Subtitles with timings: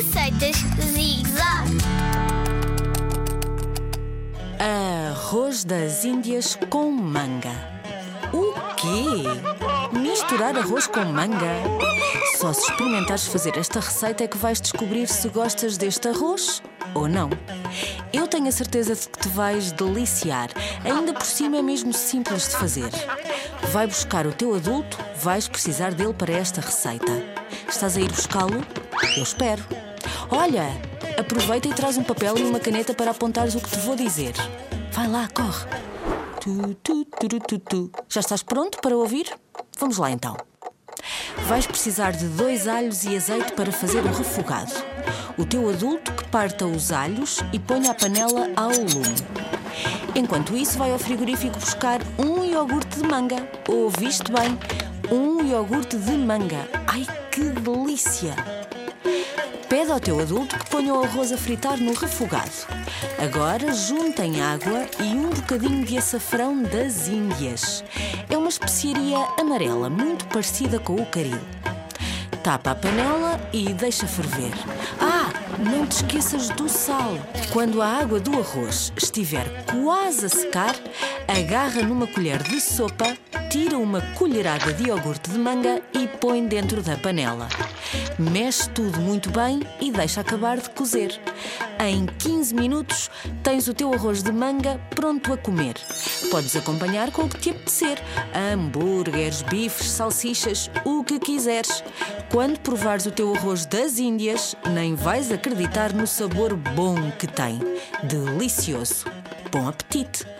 [0.00, 0.56] Receitas
[0.94, 1.76] Zig Zag.
[4.58, 7.52] Arroz das Índias com manga.
[8.32, 9.98] O quê?
[9.98, 11.52] Misturar arroz com manga?
[12.38, 16.62] Só se experimentares fazer esta receita é que vais descobrir se gostas deste arroz
[16.94, 17.28] ou não.
[18.10, 20.48] Eu tenho a certeza de que te vais deliciar.
[20.82, 22.90] Ainda por cima é mesmo simples de fazer.
[23.70, 27.12] Vai buscar o teu adulto, vais precisar dele para esta receita.
[27.68, 28.64] Estás a ir buscá-lo?
[29.14, 29.89] Eu espero.
[30.32, 30.80] Olha,
[31.18, 34.32] aproveita e traz um papel e uma caneta para apontares o que te vou dizer.
[34.92, 35.66] Vai lá, corre.
[36.40, 37.90] Tu, tu, tu, tu, tu.
[38.08, 39.26] Já estás pronto para ouvir?
[39.78, 40.36] Vamos lá então.
[41.48, 44.72] Vais precisar de dois alhos e azeite para fazer o refogado.
[45.36, 49.16] O teu adulto que parta os alhos e ponha a panela ao lume.
[50.14, 53.48] Enquanto isso, vai ao frigorífico buscar um iogurte de manga.
[53.68, 54.56] Ouviste bem?
[55.10, 56.68] Um iogurte de manga.
[56.86, 58.34] Ai, que delícia!
[59.70, 62.50] Pede ao teu adulto que ponha o arroz a fritar no refogado.
[63.22, 67.84] Agora juntem água e um bocadinho de açafrão das Índias.
[68.28, 71.38] É uma especiaria amarela, muito parecida com o caril.
[72.42, 74.52] Tapa a panela e deixa ferver.
[74.98, 77.14] Ah, não te esqueças do sal.
[77.52, 80.74] Quando a água do arroz estiver quase a secar,
[81.30, 83.16] agarra numa colher de sopa,
[83.48, 87.48] tira uma colherada de iogurte de manga e põe dentro da panela.
[88.18, 91.20] Mexe tudo muito bem e deixa acabar de cozer.
[91.78, 93.10] Em 15 minutos
[93.44, 95.74] tens o teu arroz de manga pronto a comer.
[96.32, 97.98] Podes acompanhar com o que te apetecer:
[98.34, 101.84] hambúrgueres, bifes, salsichas, o que quiseres.
[102.30, 107.60] Quando provares o teu arroz das Índias, nem vais acreditar no sabor bom que tem.
[108.02, 109.04] Delicioso.
[109.52, 110.39] Bom apetite!